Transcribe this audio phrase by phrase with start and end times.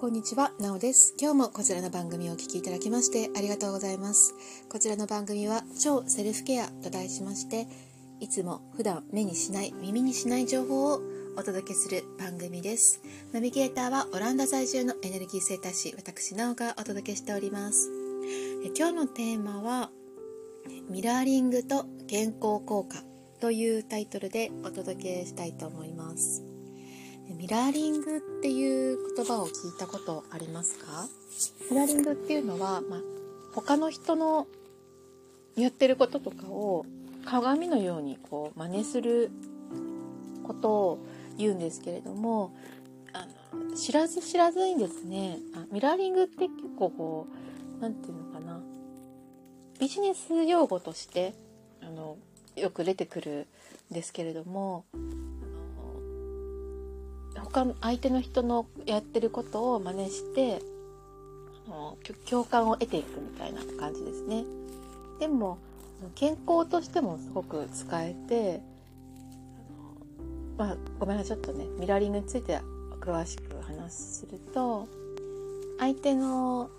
[0.00, 1.14] こんにちは、なおです。
[1.20, 4.32] 今日もこちらの番組をお聞きいただきましてありがとうございます。
[4.70, 7.66] こちらの番組は超セルフケアと題しまして、
[8.18, 11.02] いつも普段目にしない、耳にしない情報を
[11.36, 13.02] お届けする番組です。
[13.32, 17.90] ナビゲーターはオランダ在住のエネルギー生態師、私なおがお届けしております。
[18.64, 19.90] え今日のテーマは、
[20.88, 23.02] ミラーリングと健康効果
[23.38, 26.49] というタイトルでお届けしたいと思います。
[27.40, 31.06] ミラーリングっていう言葉を聞いたことありますか？
[31.70, 33.00] ミラーリングっていうのは、まあ、
[33.54, 34.46] 他の人の
[35.56, 36.84] やってることとかを
[37.24, 39.30] 鏡のようにこう真似する
[40.46, 40.98] ことを
[41.38, 42.54] 言うんですけれども
[43.14, 43.26] あ
[43.56, 47.26] の知らず知らずにですねあミラーリングって結構こ
[47.78, 48.60] う何て言うのかな。
[49.78, 51.32] ビジネス用語として
[51.80, 52.18] あの
[52.54, 53.46] よく出てくる
[53.90, 54.84] んですけれども
[57.34, 60.60] 他の相手の人のやってることを真似して
[61.66, 64.44] あの共感を得ていくみたいな感じですね。
[65.18, 65.58] でも
[66.14, 68.60] 健康としてもすごく使えて、
[70.56, 72.58] まあ、ごめんなさいちょっとねミラーリングについて
[73.00, 74.88] 詳しく話すると
[75.78, 76.70] 相手の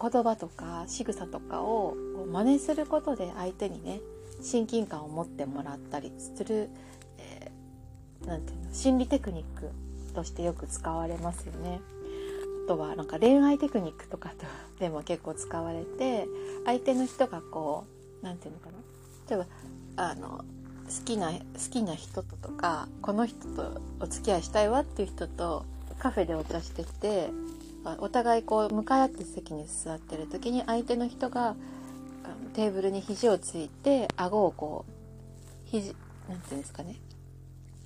[0.00, 1.96] 言葉とか仕草とかを
[2.30, 4.00] 真似することで相手にね
[4.40, 6.68] 親近感を持ってもらったりする、
[7.18, 9.70] えー、ていうの心理テクニック
[10.12, 11.80] としてよく使われますよね。
[12.64, 14.46] あとはなんか恋愛テクニックとかと
[14.78, 16.28] でも結構使われて
[16.66, 17.84] 相手の人がこ
[18.22, 19.46] う何て言うのかな例え
[19.96, 20.44] ばあの好
[21.04, 21.38] きな好
[21.70, 25.64] きな人ととかこの人とお付き合いしたいわっていう人と
[25.98, 27.30] カフェでお茶してて
[28.00, 31.56] お互いこう向かい合って席に座ってる時に相手の人が
[32.54, 34.92] テーブルに肘をついて顎をこう
[35.70, 35.94] 肘
[36.28, 36.96] なんていうんですかね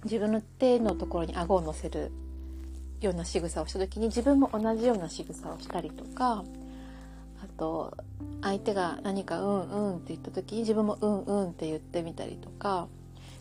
[0.05, 2.11] 自分の手のところに顎を乗せる
[3.01, 6.45] ような仕草をした時に自分も同じような仕草をしたりとか
[7.43, 7.97] あと
[8.41, 12.87] 相手が何か「うんうん」って言った時に自分も「うんうん」って言ってみたりとか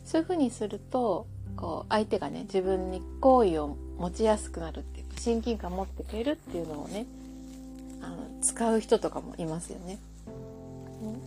[0.05, 7.05] そういうふうにするとこう相手がね自分に好意を持ちやすくなるっていうか親近感持ってくれるっていうのをね
[8.01, 9.99] あの使う人とかもいますよね。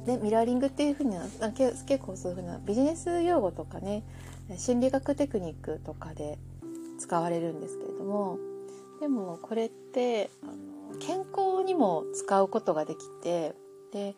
[0.07, 1.17] でミラーリングっていうふうに
[1.57, 4.03] 結構そういうふうなビジネス用語とかね
[4.57, 6.39] 心理学テクニックとかで
[6.99, 8.39] 使われるんですけれども
[9.01, 13.55] でもこれってあの健康にも使うことができて
[13.93, 14.15] で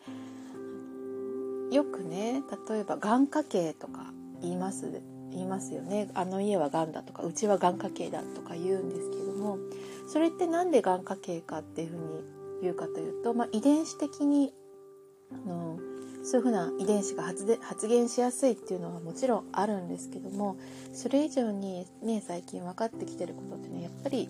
[1.71, 5.01] よくね例えば眼科系とか言います
[5.31, 6.09] 言いますよね。
[6.13, 9.57] あの家はがんだとかうちは眼科系だとか言うんですけども
[10.07, 12.03] それって何で眼科系かっていうふうに
[12.61, 14.53] 言うかというと、まあ、遺伝子的に
[15.31, 15.79] あの
[16.23, 20.57] そういうふうな遺伝子が発で発現しやすいっていうのはもちろんあるんですけども
[20.93, 24.29] それ以上にね最近分かってきてることってねやっぱり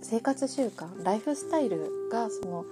[0.00, 2.64] 生活習慣ライフスタイルがその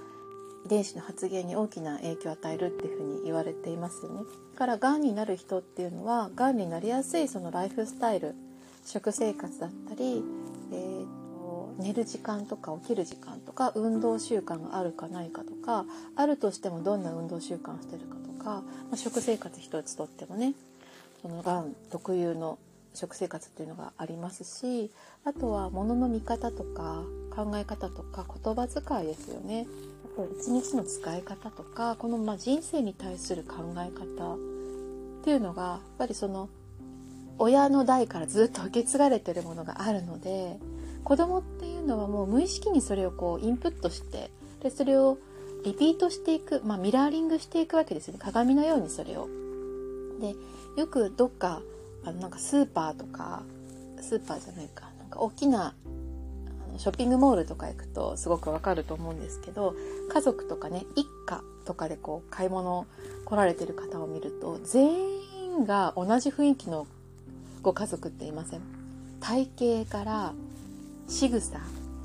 [0.64, 4.22] 遺伝子の発現に大きな影響を与えるっていうふうに言われていますよね。
[4.54, 8.34] だからがんになる人っていうのはがんになりやすいそのライフスタイル
[8.86, 10.22] 食生活だったり、
[10.72, 15.86] えーと、寝る時間とか起きる時間とか運動習慣があるかないかとか
[16.16, 20.54] あるとしてもどんな運動習慣をしてるかとか、まあ、食生活一つとってもね
[21.22, 22.58] そのがん特有の
[22.92, 24.90] 食生活っていうのがありますし
[25.24, 27.02] あとは物の見方とか
[27.34, 29.66] 考え方とか言葉遣いですよね。
[30.04, 34.38] あと一日の使い方とかこのま人生に対する考え方っ
[35.24, 36.48] ていうのがやっぱりその
[37.38, 40.60] 親の代からずっと受け継がれてるものがあるので
[41.02, 44.30] 子供っていうのはもう無意識にそれをこうインプットして
[44.62, 45.18] でそれを
[45.64, 48.20] リピートしていく、まあ、ミラーリングしていくわけですよね。
[48.22, 49.28] 鏡のようにそれを。
[50.20, 50.34] で
[50.76, 51.60] よくどっか
[52.04, 53.42] あのなんかスーパーとか
[54.00, 54.88] スーパーじゃないか。
[54.98, 55.74] なんか大きな
[56.76, 59.76] ショッピングモールとか行くとすごくわかると思うんですけど
[60.12, 62.86] 家族とかね一家とかでこう買い物
[63.24, 64.90] 来られてる方を見ると全
[65.56, 66.86] 員が同じ雰囲気の
[67.62, 68.60] ご家族っていません。
[69.20, 69.48] 体
[69.84, 70.32] 型から
[71.08, 71.58] 仕草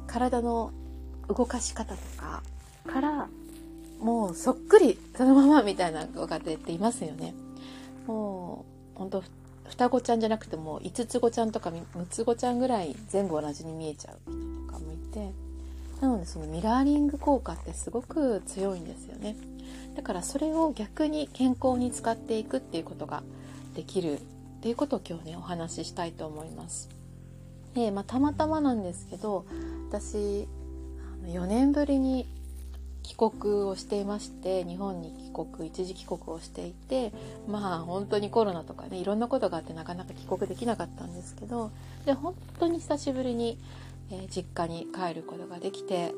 [0.08, 0.72] 体の
[1.28, 2.44] 動かし方とか
[2.88, 3.28] から
[4.00, 7.34] もうそっくりそのままみたいなご家庭っていますよね。
[8.08, 8.66] も
[8.96, 9.24] う本当
[9.68, 15.32] 双子ちゃんじゃなくても5つ子ちゃんとか6つ子ちゃんぐらい全部同じに見えちゃう人とかもいて
[16.02, 19.36] なのでそのミラーリング効果ってすごく強いんですよね。
[19.96, 23.22] だからそれを逆に健康に使っていくっていうことが
[23.76, 26.90] できるっていうことを今日ねお話ししたいと思います。
[27.74, 29.46] で、まあ、たまたまなんですけど
[29.90, 30.48] 私
[31.26, 32.28] 4年ぶりに
[33.10, 37.12] 帰国をしていまして日本に帰国一時帰国をしていて
[37.48, 41.72] まあ本当にコロナとかねいろんなことがあってなかなか帰国できなかったんですけど
[42.06, 43.58] で本当に久しぶりに、
[44.12, 46.14] えー、実家に帰ることができて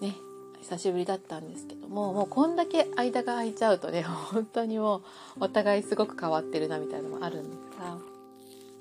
[0.00, 0.14] ね
[0.62, 5.02] 久しぶりだったんですけどももうこんだけ間が空いちゃうとね本当にもう
[5.40, 7.98] お互いすごく変わってるなみたいなのもあるんですが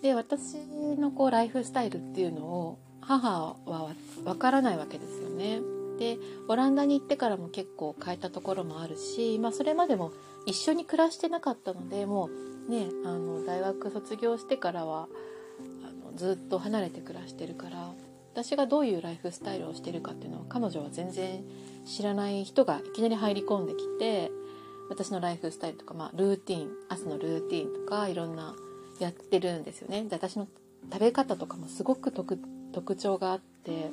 [0.01, 0.55] で私
[0.97, 3.93] のこうライフスタイルっていうのを母は
[4.23, 5.76] わからないわけですよね。
[5.97, 6.17] で
[6.47, 10.11] オランダに行ってからも結構変えたところもあるし、まあ、それまでも
[10.45, 12.29] 一緒に暮らしてなかったのでも
[12.67, 15.07] うねあの大学卒業してからは
[15.83, 17.93] あのずっと離れて暮らしてるから
[18.33, 21.43] 私がどういうライフスタイルをしてるかっていうのは彼女は全然
[21.85, 24.29] 知らない人がいきなり入り込んできて
[24.89, 28.55] 私のライフスタイルとか、まあ、ルーティン朝のルーティンとかいろんな
[28.99, 30.03] やってるんですよね。
[30.03, 30.47] で私の
[30.91, 33.89] 食べ方とかもすごく特徴があって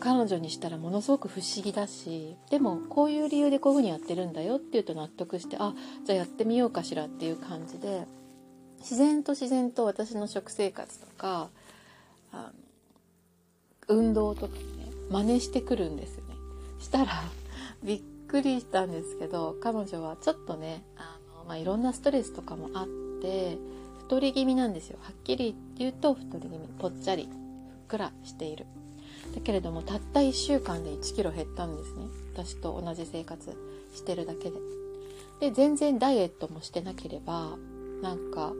[0.00, 5.74] 彼女にしたらものすごく不思議だしでもこういう理由でこういうふうにやってるんだよって言うと納得してあ
[6.04, 8.06] じゃあやってみようかしらっていう感じで
[8.80, 11.50] 自然と自然と私の食生活とか
[12.32, 12.50] あ
[13.88, 14.60] の運動とかね
[15.10, 16.34] 真似してくるんですよね。
[16.78, 17.12] したら
[17.84, 22.86] びっくりしたんですけど彼女はちょっとねあの、まあ、いろんなストレスとかもあっ
[23.20, 23.58] て
[23.98, 24.98] 太り気味なんですよ。
[25.02, 27.30] はっきり言うと太り気味ぽっちゃりふっ
[27.88, 28.66] くらしている。
[29.34, 32.06] だけれどもたった1週間で1キロ減ったんですね。
[32.34, 33.56] 私と同じ生活
[33.94, 34.56] してるだけで。
[35.40, 37.56] で全然ダイエットもしてなければ
[38.02, 38.52] なんか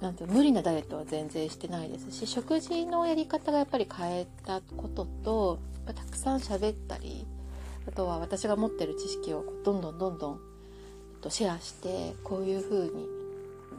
[0.00, 7.24] なんて無理なダイエットは全然してないですし食事のやり方がやっぱり変えたこととたくさん喋ったり
[7.86, 10.40] あとは私が持ってる知識をどんどんどんどん
[11.28, 13.06] シェアしてこういう風に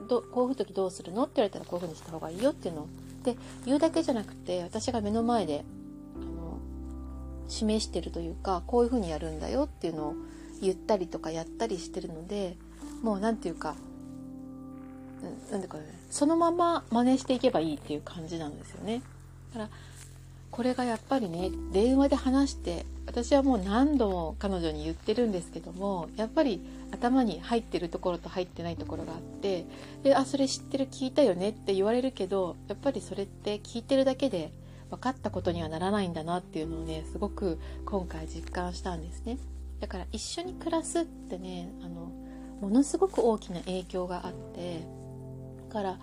[0.07, 1.23] どこういう時どうするの？
[1.23, 2.87] って言われたらこういう風にした方がいいよっていうのを
[3.23, 3.35] で
[3.65, 5.63] 言うだけじゃなくて私が目の前で
[6.15, 6.59] あの
[7.47, 10.15] 示してるというかこういうふうにやるんだよっていうのを
[10.61, 12.55] 言ったりとかやったりしてるので
[13.01, 13.75] もう何て言うか
[15.51, 19.01] なんでかねそのまま真似していけばいいっていう感じなんですよね。
[19.53, 19.69] だから
[20.51, 26.61] これがやっぱりね電話で話して私はもう何度も彼女に言ってるんですけどもやっぱり
[26.91, 29.65] 頭に入ってるところと入ってないところがあって
[30.03, 34.51] であそれ知ってる聞いたよねって言われるけどやっぱりそれって聞いてるだけで
[34.89, 39.37] 分かったことにはならないんだなっていうのをねすごく今回実感したんですね。
[39.79, 42.11] だから一緒に暮らすってねあの
[42.61, 44.81] ものすごく大きな影響があって
[45.67, 45.99] だから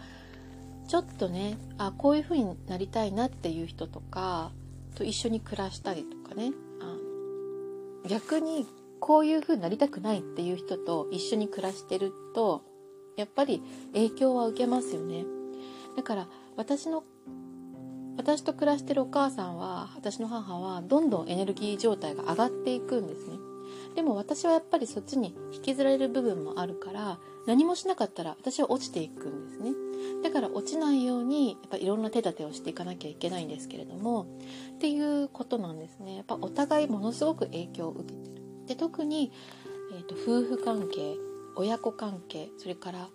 [0.86, 4.50] ちょっとねあこういう風になりたいなっていう人とか
[4.96, 6.52] と一緒に暮らしたりとかね。
[8.06, 8.66] 逆に
[9.00, 12.62] こういう風になりたくないっていう人と一緒に暮らしてると
[13.16, 13.62] やっぱり
[13.92, 15.24] 影響は受けますよね。
[15.96, 17.04] だから私の
[18.16, 23.49] 私と暮らしてるお母さんは私の母はどんどんエネルギー状態が上がっていくんですね。
[23.94, 29.72] でも私はやっぱりそっちに引きずられる部分もあるから何もしなかったら私は落ちていくんですね。
[30.22, 34.26] だから落ちないようにやっぱいろんな手立てをしていかなきゃいけないんですけれども
[34.74, 36.16] っていうことなんですね。
[36.16, 38.42] やっぱお互いものすごく影響を受けてる。
[38.66, 39.32] で特に、
[39.92, 41.16] えーと、夫婦関係
[41.56, 43.08] 親子関係それから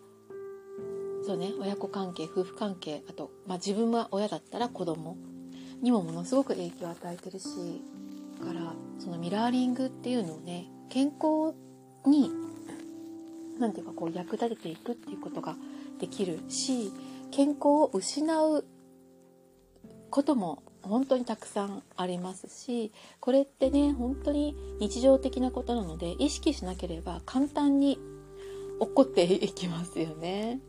[1.26, 5.18] そうね親子関係夫婦関係あと、まあ、自分は親だったら子供
[5.82, 7.48] にもものすごく影響を与えてるし
[8.46, 11.56] からそのミラーリングっていうのをね健康
[12.06, 12.32] に
[13.60, 15.56] 何て言うかこう役立てていくっていうことが
[16.00, 16.92] できるし
[17.32, 18.66] 健康を失う
[20.10, 27.98] ことも本当にたくさんありますしこれってね本当に日常的なことなので意識しなければ簡単に
[28.80, 30.60] 起こっていきますよね。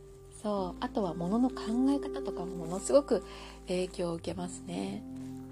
[0.42, 3.24] そうあとは物の考え方とかもものすごく
[3.66, 5.02] 影響を受けますね。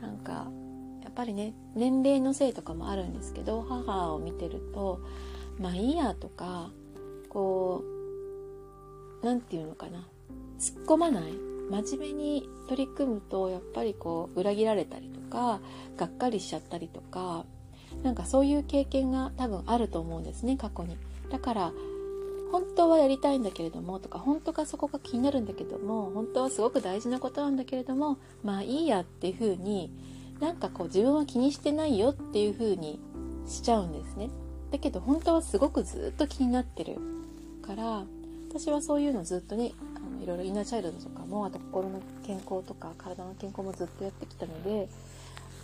[0.00, 0.46] なんか
[1.14, 5.00] ぱりね年齢のせいとかもあるんですけど母を見てると
[5.58, 6.70] まあいいやとか
[7.28, 7.82] こ
[9.22, 10.06] う何て言うのかな
[10.58, 11.32] 突っ込まない
[11.70, 15.60] 真面目に取り組むとやっぱりこう裏切られたりとか
[15.96, 17.44] がっかりしちゃったりとか
[18.02, 20.96] なんかそういう経験が多分あると思うんですね過去に。
[21.30, 21.72] だから
[22.52, 29.90] 本当はやりたいんだけれどもとか本当かそこが気になるんだけども本当はすごく大事なことなんだけれどもまあいいやっていう風に
[30.44, 33.00] なんかこう自分は気にしてないよっていう風に
[33.46, 34.28] しちゃうんですね。
[34.70, 36.98] だけど本当はすごくずっと気になってる
[37.66, 38.04] から
[38.50, 44.88] 私はそういうのずっとねあのいろいろイナーチャイルドとかもあと心の健康とか体の健康もずっとやってきたので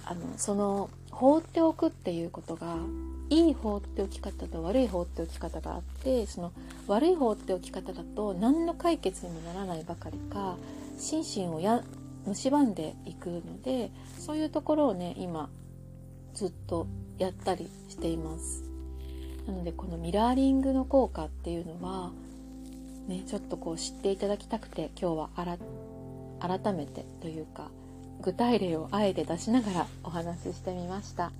[0.07, 2.77] あのその放っておくっていうことが
[3.29, 6.53] いい放っておき方と悪い放っておき方があってその
[6.87, 10.57] 悪い放っておき方だと何の解決にもならないばかりか
[10.99, 11.83] 心身をや
[12.27, 15.49] 蝕んでいくのでそういうところをね今
[16.35, 16.87] ずっと
[17.19, 18.65] やったりしています。
[19.47, 22.12] なのでこのミラーリングの効果っていうのは
[23.09, 25.59] ねちょっとこう知っていただきたくて今日は
[26.41, 27.71] 改めてというか
[28.21, 31.33] 具体例をあえて出しながら お話ししてみました。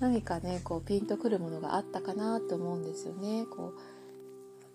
[0.00, 3.46] 何かねこうピンとくるものがあったかなと思うんですよね。
[3.46, 3.78] こう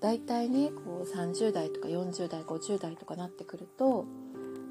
[0.02, 4.06] 大体ねこう30代とか40代50代とかなってくると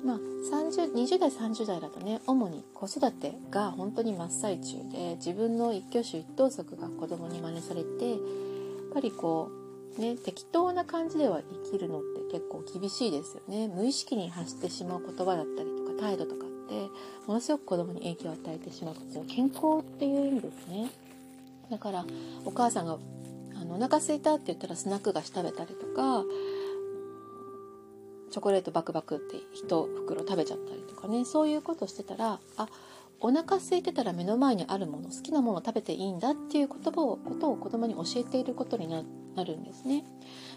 [0.05, 8.19] まあ、20代30代だとね主に子育てが本当に真っ最中で自分の一挙手一投足が子供に真似されてやっ
[8.93, 9.51] ぱりこ
[9.97, 13.69] うね適当な感じでは生きるのって結構厳しいですよね。
[13.69, 16.89] 無意識に発してしまう言葉だったりとか態度とかって
[17.27, 20.91] ものすごく子供に影響を与えてしまうこと健康っていう意味ですね。
[21.71, 22.05] だから
[22.45, 22.99] お母さんが
[23.61, 26.25] あのお腹空いたって言ったらスナック菓子食べたりとか
[28.33, 31.25] チョコレートバクバクって一袋食べちゃったりとかね。
[31.25, 32.69] そういうことしてたらあ
[33.21, 39.05] お腹空いてたら目の前にあるもの好きなものを食べていいんだっていう言葉をことを子供に教えていることにな
[39.45, 40.05] るんですね。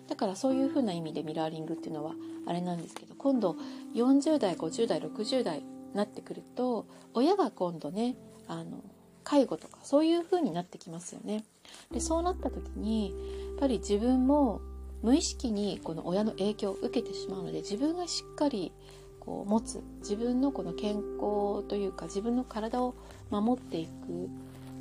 [0.08, 2.14] だからそういうふうな意味でミラーリングっていうのは
[2.48, 3.56] あれなんですけど今度
[3.94, 8.16] 40代50代60代になってくると親が今度ね
[8.48, 8.84] あの
[9.24, 11.44] 介護とかそういう風になってきますよね。
[11.92, 13.16] でそうなった時にや
[13.58, 14.62] っぱり自分も
[15.06, 18.72] 無意識にこの親の影響を受けてしまうので自分がしっかり
[19.20, 22.96] こう持つ自分のこの健康というか自分の体を
[23.30, 24.30] 守っていく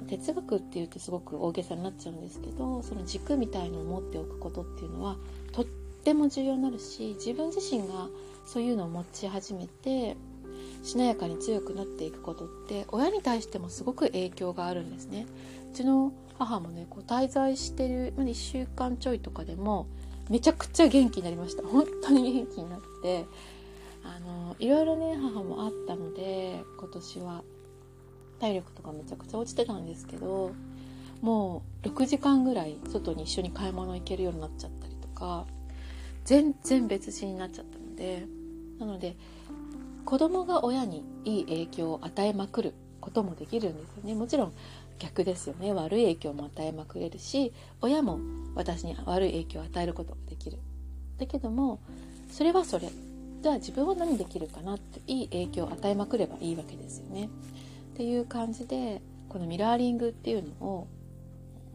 [0.08, 5.16] 哲学っていうとすごく大げさになっちゃうんですけどその軸みたいのを持っておくことっていうのは
[5.52, 8.08] とっても重要になるし自分自身が
[8.46, 10.16] そういうのを持ち始めて
[10.82, 15.26] しなやかに強くなっていくことって親に対してもすごく影響があるんですね。
[15.70, 19.86] うちの母もねこう滞在してる1週間ちょいとかでも
[20.30, 21.62] めちゃくちゃ元気になりました。
[21.62, 23.26] 本当に元気になって
[24.04, 27.42] あのいろいろね母もあったので今年は
[28.38, 30.52] 体力とかめちゃくちゃ落ちてたんですけど
[31.22, 35.46] もう6時間ぐらい外に一緒に買い物行けるようになっちゃったりとか
[36.24, 38.26] 全然別人になっちゃったので
[38.78, 39.16] なので
[40.04, 44.14] 子供が親にいい影響を与えまくることもできるんですよね。
[44.14, 44.52] もちろん
[44.98, 45.74] 逆ですよね。
[45.74, 48.18] 悪い影響も与えまくれるし親も
[48.54, 50.58] 私に悪い影響を与えることができる。
[51.18, 51.80] だけども
[52.30, 52.88] それはそれ。
[53.42, 57.28] じゃあ自分は何できるかなっていい影響を与えまくればいいわけですよね。
[57.92, 60.86] っていう感じでこのミラーリングっていうのを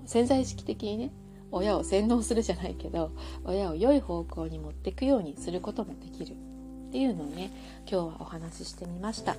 [0.07, 1.11] 潜在意識的にね
[1.51, 3.11] 親を洗脳するじゃないけど
[3.43, 6.33] 親を良い方向に持っていくようにすることもできる。
[6.33, 7.51] っていうのをね
[7.87, 9.35] 今日はお話ししてみました。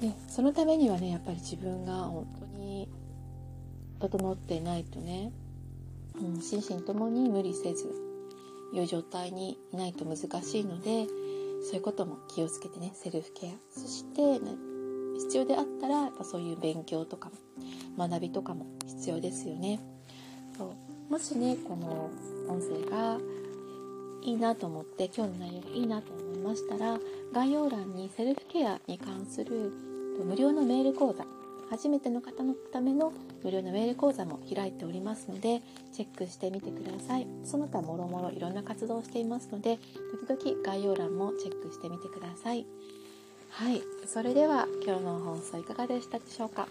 [0.00, 2.88] ね、そのためにはねやっぱり自分が本当に
[4.00, 5.32] 整っていないとね、
[6.20, 7.90] うん、心身ともに無理せず
[8.72, 11.06] 良い状態にいないと難しいので
[11.64, 14.50] そういうことも気をつけてねセルフケアそして、ね、
[15.18, 17.30] 必要であったらやっぱそういう勉強とか
[17.96, 19.80] も学びとかも必要ですよね。
[20.58, 20.74] そ
[21.08, 22.10] うもしねこの
[22.48, 23.18] 音声が
[24.22, 26.98] いいなと思って今日の内容がいいなと思いましたら
[27.32, 29.72] 概要欄にセルフケアに関する
[30.24, 31.24] 無料のメール講座
[31.70, 37.26] 初めての方のための無料のメール講座も開いておりますのでチェックしてみてください。
[37.44, 39.78] その他もろもろいろんな活動をしていますので
[40.28, 42.66] 時々概要欄もチェックしてみてください。
[43.50, 43.82] はい。
[44.06, 46.68] それでは今日の放送いかがでしたでしょうか？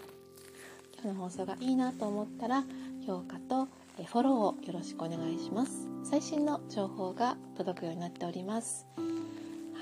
[0.94, 2.64] 今日の放送がいいなと思ったら
[3.06, 3.66] 評価と
[3.96, 5.88] フォローをよろしくお願いします。
[6.04, 8.86] 最新の情報が届くようになっております。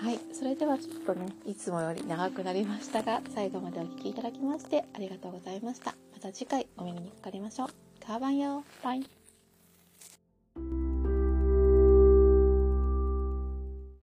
[0.02, 5.94] はいそれではちょっとねいつもより長くなりましたが最後までお聴きいただきましてありがとうございました。
[6.12, 7.68] また次回お耳にかかりましょう。
[8.04, 8.64] カーバンよ。
[8.82, 9.21] バイ。